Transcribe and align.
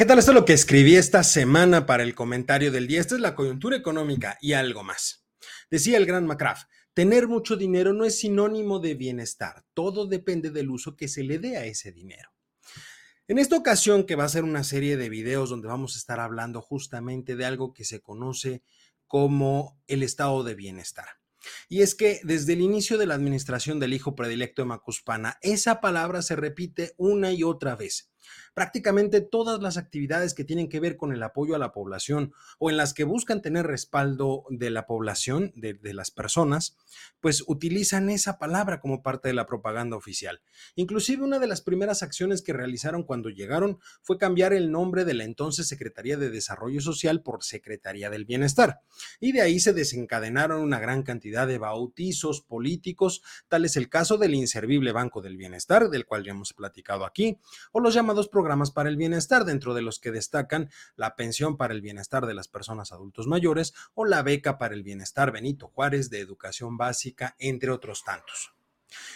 ¿qué 0.00 0.06
tal? 0.06 0.18
Esto 0.18 0.30
es 0.30 0.34
lo 0.34 0.46
que 0.46 0.54
escribí 0.54 0.96
esta 0.96 1.22
semana 1.22 1.84
para 1.84 2.02
el 2.02 2.14
comentario 2.14 2.72
del 2.72 2.86
día. 2.86 3.02
Esta 3.02 3.16
es 3.16 3.20
la 3.20 3.34
coyuntura 3.34 3.76
económica 3.76 4.38
y 4.40 4.54
algo 4.54 4.82
más. 4.82 5.26
Decía 5.70 5.98
el 5.98 6.06
gran 6.06 6.24
McCraft, 6.24 6.70
tener 6.94 7.28
mucho 7.28 7.54
dinero 7.54 7.92
no 7.92 8.06
es 8.06 8.18
sinónimo 8.18 8.78
de 8.78 8.94
bienestar. 8.94 9.62
Todo 9.74 10.06
depende 10.06 10.50
del 10.50 10.70
uso 10.70 10.96
que 10.96 11.06
se 11.06 11.22
le 11.22 11.38
dé 11.38 11.58
a 11.58 11.66
ese 11.66 11.92
dinero. 11.92 12.30
En 13.28 13.38
esta 13.38 13.58
ocasión, 13.58 14.04
que 14.04 14.16
va 14.16 14.24
a 14.24 14.30
ser 14.30 14.42
una 14.42 14.64
serie 14.64 14.96
de 14.96 15.10
videos 15.10 15.50
donde 15.50 15.68
vamos 15.68 15.94
a 15.94 15.98
estar 15.98 16.18
hablando 16.18 16.62
justamente 16.62 17.36
de 17.36 17.44
algo 17.44 17.74
que 17.74 17.84
se 17.84 18.00
conoce 18.00 18.62
como 19.06 19.78
el 19.86 20.02
estado 20.02 20.44
de 20.44 20.54
bienestar. 20.54 21.08
Y 21.68 21.82
es 21.82 21.94
que 21.94 22.22
desde 22.24 22.54
el 22.54 22.62
inicio 22.62 22.96
de 22.96 23.04
la 23.04 23.16
administración 23.16 23.78
del 23.78 23.92
hijo 23.92 24.14
predilecto 24.14 24.62
de 24.62 24.68
Macuspana, 24.68 25.36
esa 25.42 25.82
palabra 25.82 26.22
se 26.22 26.36
repite 26.36 26.94
una 26.96 27.32
y 27.32 27.42
otra 27.42 27.76
vez 27.76 28.09
prácticamente 28.54 29.20
todas 29.20 29.60
las 29.60 29.76
actividades 29.76 30.34
que 30.34 30.44
tienen 30.44 30.68
que 30.68 30.80
ver 30.80 30.96
con 30.96 31.12
el 31.12 31.22
apoyo 31.22 31.54
a 31.54 31.58
la 31.58 31.72
población 31.72 32.32
o 32.58 32.70
en 32.70 32.76
las 32.76 32.94
que 32.94 33.04
buscan 33.04 33.42
tener 33.42 33.66
respaldo 33.66 34.44
de 34.50 34.70
la 34.70 34.86
población, 34.86 35.52
de, 35.54 35.78
las 35.94 36.10
personas, 36.10 36.76
pues 37.20 37.42
utilizan 37.46 38.10
esa 38.10 38.38
palabra 38.38 38.80
como 38.80 39.02
parte 39.02 39.28
de 39.28 39.34
la 39.34 39.46
propaganda 39.46 39.96
oficial. 39.96 40.40
Inclusive 40.76 41.24
una 41.24 41.38
de 41.38 41.46
las 41.46 41.62
primeras 41.62 42.02
acciones 42.02 42.42
que 42.42 42.52
realizaron 42.52 43.02
cuando 43.02 43.28
llegaron 43.28 43.80
fue 44.02 44.18
cambiar 44.18 44.52
el 44.52 44.70
nombre 44.70 45.04
de 45.04 45.14
la 45.14 45.24
entonces 45.24 45.68
Secretaría 45.68 46.16
de 46.16 46.30
Desarrollo 46.30 46.80
Social 46.80 47.22
por 47.22 47.42
Secretaría 47.42 48.10
del 48.10 48.24
Bienestar. 48.24 48.80
Y 49.20 49.32
de 49.32 49.42
ahí 49.42 49.60
se 49.60 49.72
desencadenaron 49.72 50.60
una 50.62 50.78
gran 50.78 51.02
cantidad 51.02 51.46
de 51.46 51.58
bautizos 51.58 52.40
políticos, 52.40 53.22
tal 53.48 53.64
es 53.64 53.76
el 53.76 53.88
caso 53.88 54.16
del 54.16 54.34
inservible 54.34 54.92
Banco 54.92 55.20
del 55.20 55.36
Bienestar, 55.36 55.90
del 55.90 56.06
cual 56.06 56.24
ya 56.24 56.32
hemos 56.32 56.52
platicado 56.52 57.04
aquí, 57.04 57.38
o 57.72 57.80
los 57.80 57.94
llamados 58.10 58.28
programas 58.28 58.72
para 58.72 58.88
el 58.88 58.96
bienestar, 58.96 59.44
dentro 59.44 59.72
de 59.72 59.82
los 59.82 60.00
que 60.00 60.10
destacan 60.10 60.68
la 60.96 61.14
pensión 61.14 61.56
para 61.56 61.74
el 61.74 61.80
bienestar 61.80 62.26
de 62.26 62.34
las 62.34 62.48
personas 62.48 62.90
adultos 62.90 63.28
mayores 63.28 63.72
o 63.94 64.04
la 64.04 64.22
beca 64.22 64.58
para 64.58 64.74
el 64.74 64.82
bienestar 64.82 65.30
Benito 65.30 65.68
Juárez 65.68 66.10
de 66.10 66.18
educación 66.18 66.76
básica, 66.76 67.36
entre 67.38 67.70
otros 67.70 68.02
tantos. 68.02 68.52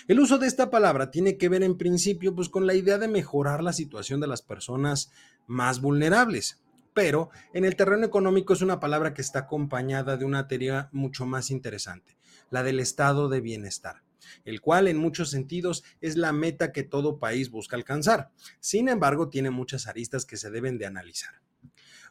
El 0.07 0.21
uso 0.21 0.39
de 0.39 0.47
esta 0.47 0.71
palabra 0.71 1.11
tiene 1.11 1.37
que 1.37 1.49
ver 1.49 1.65
en 1.65 1.77
principio 1.77 2.37
pues 2.37 2.49
con 2.49 2.69
la 2.69 2.75
idea 2.75 2.99
de 2.99 3.09
mejorar 3.09 3.65
la 3.65 3.73
situación 3.73 4.21
de 4.21 4.29
las 4.29 4.43
personas 4.43 5.11
más 5.49 5.81
vulnerables, 5.81 6.63
pero 6.93 7.31
en 7.53 7.65
el 7.65 7.75
terreno 7.75 8.07
económico 8.07 8.53
es 8.53 8.63
una 8.63 8.79
palabra 8.79 9.13
que 9.13 9.23
está 9.23 9.41
acompañada 9.41 10.17
de 10.17 10.25
una 10.25 10.47
teoría 10.47 10.89
mucho 10.93 11.27
más 11.27 11.51
interesante, 11.51 12.17
la 12.51 12.63
del 12.63 12.79
estado 12.79 13.29
de 13.29 13.41
bienestar 13.41 14.05
el 14.45 14.61
cual 14.61 14.89
en 14.89 14.97
muchos 14.97 15.31
sentidos 15.31 15.85
es 16.01 16.17
la 16.17 16.33
meta 16.33 16.73
que 16.73 16.83
todo 16.83 17.19
país 17.19 17.51
busca 17.51 17.77
alcanzar. 17.77 18.31
Sin 18.61 18.89
embargo, 18.89 19.29
tiene 19.29 19.51
muchas 19.51 19.87
aristas 19.87 20.27
que 20.27 20.37
se 20.37 20.51
deben 20.51 20.79
de 20.79 20.87
analizar. 20.87 21.45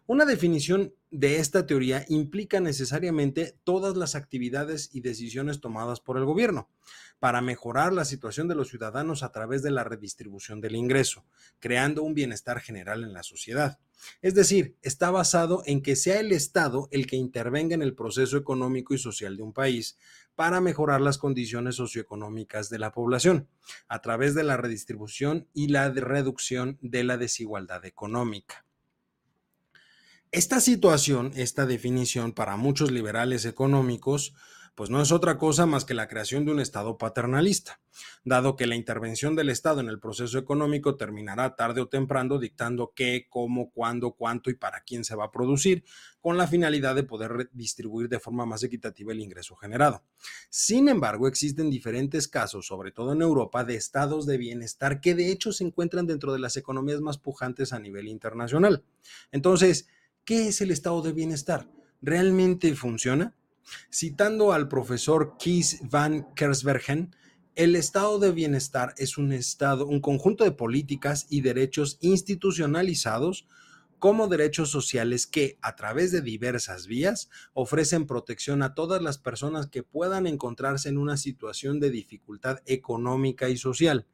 Una 0.05 0.25
definición 0.25 0.93
de 1.11 1.37
esta 1.37 1.65
teoría 1.65 2.05
implica 2.09 2.59
necesariamente 2.59 3.57
todas 3.63 3.95
las 3.95 4.15
actividades 4.15 4.89
y 4.91 4.99
decisiones 4.99 5.61
tomadas 5.61 6.01
por 6.01 6.17
el 6.17 6.25
gobierno 6.25 6.69
para 7.19 7.39
mejorar 7.39 7.93
la 7.93 8.03
situación 8.03 8.49
de 8.49 8.55
los 8.55 8.67
ciudadanos 8.67 9.23
a 9.23 9.31
través 9.31 9.63
de 9.63 9.71
la 9.71 9.85
redistribución 9.85 10.59
del 10.59 10.75
ingreso, 10.75 11.23
creando 11.61 12.03
un 12.03 12.13
bienestar 12.13 12.59
general 12.59 13.05
en 13.05 13.13
la 13.13 13.23
sociedad. 13.23 13.79
Es 14.21 14.35
decir, 14.35 14.75
está 14.81 15.09
basado 15.09 15.63
en 15.65 15.81
que 15.81 15.95
sea 15.95 16.19
el 16.19 16.33
Estado 16.33 16.89
el 16.91 17.07
que 17.07 17.15
intervenga 17.15 17.73
en 17.73 17.81
el 17.81 17.95
proceso 17.95 18.35
económico 18.35 18.93
y 18.93 18.97
social 18.97 19.37
de 19.37 19.43
un 19.43 19.53
país 19.53 19.97
para 20.35 20.59
mejorar 20.59 20.99
las 20.99 21.17
condiciones 21.17 21.75
socioeconómicas 21.75 22.69
de 22.69 22.79
la 22.79 22.91
población, 22.91 23.47
a 23.87 24.01
través 24.01 24.35
de 24.35 24.43
la 24.43 24.57
redistribución 24.57 25.47
y 25.53 25.69
la 25.69 25.89
reducción 25.91 26.77
de 26.81 27.05
la 27.05 27.15
desigualdad 27.15 27.85
económica. 27.85 28.65
Esta 30.33 30.59
situación, 30.59 31.31
esta 31.35 31.67
definición 31.67 32.31
para 32.31 32.57
muchos 32.57 32.89
liberales 32.89 33.45
económicos, 33.45 34.33
pues 34.73 34.89
no 34.89 34.99
es 34.99 35.11
otra 35.11 35.37
cosa 35.37 35.67
más 35.67 35.85
que 35.85 35.93
la 35.93 36.07
creación 36.07 36.43
de 36.43 36.51
un 36.51 36.59
Estado 36.59 36.97
paternalista, 36.97 37.81
dado 38.25 38.55
que 38.55 38.65
la 38.65 38.73
intervención 38.73 39.35
del 39.35 39.51
Estado 39.51 39.79
en 39.79 39.89
el 39.89 39.99
proceso 39.99 40.39
económico 40.39 40.95
terminará 40.95 41.55
tarde 41.55 41.81
o 41.81 41.87
temprano 41.87 42.39
dictando 42.39 42.93
qué, 42.95 43.27
cómo, 43.29 43.69
cuándo, 43.69 44.13
cuánto 44.13 44.49
y 44.49 44.55
para 44.55 44.81
quién 44.81 45.05
se 45.05 45.13
va 45.13 45.25
a 45.25 45.31
producir, 45.31 45.83
con 46.19 46.35
la 46.35 46.47
finalidad 46.47 46.95
de 46.95 47.03
poder 47.03 47.51
distribuir 47.53 48.09
de 48.09 48.19
forma 48.19 48.47
más 48.47 48.63
equitativa 48.63 49.11
el 49.11 49.21
ingreso 49.21 49.55
generado. 49.55 50.03
Sin 50.49 50.89
embargo, 50.89 51.27
existen 51.27 51.69
diferentes 51.69 52.27
casos, 52.27 52.65
sobre 52.65 52.91
todo 52.91 53.13
en 53.13 53.21
Europa, 53.21 53.63
de 53.65 53.75
estados 53.75 54.25
de 54.25 54.39
bienestar 54.39 54.99
que 54.99 55.13
de 55.13 55.31
hecho 55.31 55.51
se 55.51 55.63
encuentran 55.63 56.07
dentro 56.07 56.33
de 56.33 56.39
las 56.39 56.57
economías 56.57 57.01
más 57.01 57.19
pujantes 57.19 57.71
a 57.71 57.77
nivel 57.77 58.07
internacional. 58.07 58.83
Entonces, 59.31 59.87
¿qué 60.25 60.47
es 60.47 60.61
el 60.61 60.71
estado 60.71 61.01
de 61.01 61.13
bienestar? 61.13 61.69
¿Realmente 62.01 62.75
funciona? 62.75 63.35
Citando 63.91 64.51
al 64.51 64.67
profesor 64.67 65.35
Kees 65.37 65.81
van 65.89 66.33
Kersbergen, 66.35 67.15
el 67.55 67.75
estado 67.75 68.19
de 68.19 68.31
bienestar 68.31 68.93
es 68.97 69.17
un 69.17 69.31
estado, 69.31 69.85
un 69.85 70.01
conjunto 70.01 70.43
de 70.43 70.51
políticas 70.51 71.27
y 71.29 71.41
derechos 71.41 71.97
institucionalizados 72.01 73.47
como 73.99 74.27
derechos 74.27 74.69
sociales 74.69 75.27
que, 75.27 75.57
a 75.61 75.75
través 75.75 76.11
de 76.11 76.21
diversas 76.21 76.87
vías, 76.87 77.29
ofrecen 77.53 78.05
protección 78.05 78.61
a 78.61 78.73
todas 78.73 79.01
las 79.01 79.17
personas 79.17 79.67
que 79.67 79.83
puedan 79.83 80.27
encontrarse 80.27 80.89
en 80.89 80.97
una 80.97 81.15
situación 81.15 81.79
de 81.79 81.89
dificultad 81.89 82.59
económica 82.65 83.47
y 83.49 83.55
social. 83.55 84.07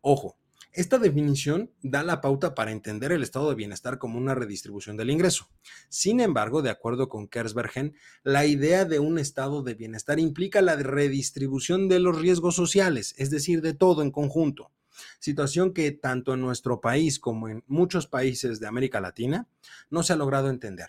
Ojo, 0.00 0.38
esta 0.74 0.98
definición 0.98 1.70
da 1.82 2.02
la 2.02 2.20
pauta 2.20 2.54
para 2.56 2.72
entender 2.72 3.12
el 3.12 3.22
estado 3.22 3.48
de 3.48 3.54
bienestar 3.54 3.98
como 3.98 4.18
una 4.18 4.34
redistribución 4.34 4.96
del 4.96 5.10
ingreso. 5.10 5.48
Sin 5.88 6.18
embargo, 6.18 6.62
de 6.62 6.70
acuerdo 6.70 7.08
con 7.08 7.28
Kersbergen, 7.28 7.94
la 8.24 8.44
idea 8.44 8.84
de 8.84 8.98
un 8.98 9.20
estado 9.20 9.62
de 9.62 9.74
bienestar 9.74 10.18
implica 10.18 10.62
la 10.62 10.74
redistribución 10.74 11.88
de 11.88 12.00
los 12.00 12.20
riesgos 12.20 12.56
sociales, 12.56 13.14
es 13.18 13.30
decir, 13.30 13.62
de 13.62 13.72
todo 13.72 14.02
en 14.02 14.10
conjunto. 14.10 14.72
Situación 15.20 15.72
que 15.72 15.92
tanto 15.92 16.34
en 16.34 16.40
nuestro 16.40 16.80
país 16.80 17.20
como 17.20 17.48
en 17.48 17.62
muchos 17.68 18.08
países 18.08 18.58
de 18.58 18.66
América 18.66 19.00
Latina 19.00 19.48
no 19.90 20.02
se 20.02 20.12
ha 20.12 20.16
logrado 20.16 20.50
entender. 20.50 20.88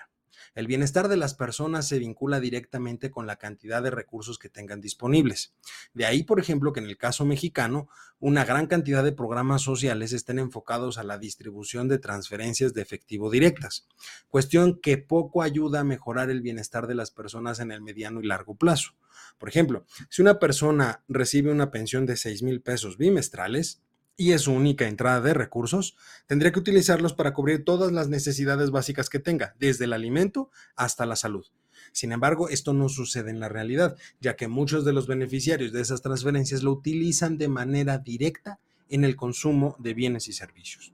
El 0.55 0.67
bienestar 0.67 1.09
de 1.09 1.17
las 1.17 1.33
personas 1.33 1.85
se 1.85 1.99
vincula 1.99 2.39
directamente 2.39 3.11
con 3.11 3.27
la 3.27 3.35
cantidad 3.35 3.83
de 3.83 3.91
recursos 3.91 4.39
que 4.39 4.49
tengan 4.49 4.79
disponibles. 4.79 5.53
De 5.93 6.05
ahí, 6.05 6.23
por 6.23 6.39
ejemplo, 6.39 6.71
que 6.71 6.79
en 6.79 6.85
el 6.85 6.97
caso 6.97 7.25
mexicano, 7.25 7.89
una 8.19 8.45
gran 8.45 8.67
cantidad 8.67 9.03
de 9.03 9.11
programas 9.11 9.61
sociales 9.61 10.13
estén 10.13 10.39
enfocados 10.39 10.97
a 10.97 11.03
la 11.03 11.17
distribución 11.17 11.89
de 11.89 11.99
transferencias 11.99 12.73
de 12.73 12.81
efectivo 12.81 13.29
directas, 13.29 13.85
cuestión 14.29 14.79
que 14.79 14.97
poco 14.97 15.41
ayuda 15.41 15.81
a 15.81 15.83
mejorar 15.83 16.29
el 16.29 16.41
bienestar 16.41 16.87
de 16.87 16.95
las 16.95 17.11
personas 17.11 17.59
en 17.59 17.71
el 17.71 17.81
mediano 17.81 18.21
y 18.21 18.25
largo 18.25 18.55
plazo. 18.55 18.93
Por 19.37 19.49
ejemplo, 19.49 19.85
si 20.09 20.21
una 20.21 20.39
persona 20.39 21.03
recibe 21.09 21.51
una 21.51 21.69
pensión 21.69 22.05
de 22.05 22.15
6 22.15 22.43
mil 22.43 22.61
pesos 22.61 22.97
bimestrales, 22.97 23.81
y 24.17 24.31
es 24.31 24.43
su 24.43 24.53
única 24.53 24.87
entrada 24.87 25.21
de 25.21 25.33
recursos, 25.33 25.97
tendría 26.25 26.51
que 26.51 26.59
utilizarlos 26.59 27.13
para 27.13 27.33
cubrir 27.33 27.65
todas 27.65 27.91
las 27.91 28.07
necesidades 28.07 28.71
básicas 28.71 29.09
que 29.09 29.19
tenga, 29.19 29.55
desde 29.59 29.85
el 29.85 29.93
alimento 29.93 30.51
hasta 30.75 31.05
la 31.05 31.15
salud. 31.15 31.45
Sin 31.91 32.11
embargo, 32.11 32.49
esto 32.49 32.73
no 32.73 32.89
sucede 32.89 33.29
en 33.29 33.39
la 33.39 33.49
realidad, 33.49 33.97
ya 34.19 34.35
que 34.35 34.47
muchos 34.47 34.85
de 34.85 34.93
los 34.93 35.07
beneficiarios 35.07 35.71
de 35.71 35.81
esas 35.81 36.01
transferencias 36.01 36.63
lo 36.63 36.71
utilizan 36.71 37.37
de 37.37 37.49
manera 37.49 37.97
directa 37.97 38.59
en 38.89 39.03
el 39.03 39.15
consumo 39.15 39.75
de 39.79 39.93
bienes 39.93 40.27
y 40.27 40.33
servicios. 40.33 40.93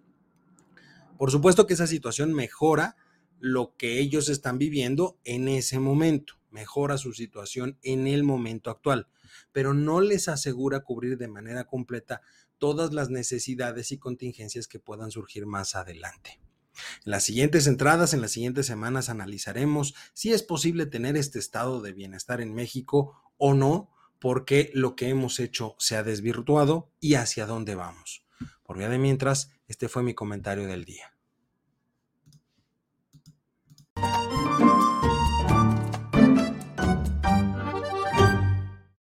Por 1.18 1.30
supuesto 1.30 1.68
que 1.68 1.76
esa 1.76 1.88
situación 1.88 2.34
mejora 2.34 2.96
lo 3.40 3.76
que 3.78 4.00
ellos 4.00 4.30
están 4.30 4.58
viviendo 4.58 5.20
en 5.24 5.48
ese 5.48 5.80
momento, 5.80 6.36
mejora 6.52 6.98
su 6.98 7.14
situación 7.14 7.78
en 7.82 8.08
el 8.08 8.24
momento 8.24 8.70
actual, 8.70 9.08
pero 9.52 9.74
no 9.74 10.02
les 10.02 10.28
asegura 10.28 10.82
cubrir 10.82 11.18
de 11.18 11.28
manera 11.28 11.66
completa 11.66 12.22
todas 12.58 12.94
las 12.94 13.09
necesidades 13.09 13.92
y 13.92 13.98
contingencias 13.98 14.68
que 14.68 14.80
puedan 14.80 15.12
surgir 15.12 15.46
más 15.46 15.76
adelante. 15.76 16.40
En 17.06 17.12
las 17.12 17.24
siguientes 17.24 17.68
entradas, 17.68 18.14
en 18.14 18.22
las 18.22 18.32
siguientes 18.32 18.66
semanas, 18.66 19.09
analizaremos 19.09 19.96
si 20.14 20.32
es 20.32 20.44
posible 20.44 20.86
tener 20.86 21.18
este 21.18 21.40
estado 21.40 21.82
de 21.82 21.94
bienestar 21.94 22.42
en 22.42 22.53
México 22.53 23.18
o 23.38 23.53
no, 23.53 23.90
porque 24.20 24.70
lo 24.74 24.96
que 24.96 25.09
hemos 25.09 25.40
hecho 25.40 25.76
se 25.80 25.96
ha 25.96 26.03
desvirtuado 26.03 26.92
y 27.00 27.16
hacia 27.16 27.46
dónde 27.46 27.76
vamos. 27.76 28.24
Por 28.64 28.78
vía 28.78 28.90
de 28.90 29.00
mientras, 29.00 29.50
este 29.68 29.90
fue 29.90 30.03
mi 30.03 30.14
comentario 30.14 30.68
del 30.68 30.86
día. 30.86 31.12